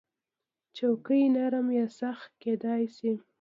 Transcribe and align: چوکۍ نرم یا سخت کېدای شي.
چوکۍ 0.75 1.23
نرم 1.35 1.67
یا 1.79 1.85
سخت 2.01 2.29
کېدای 2.43 2.83
شي. 2.97 3.11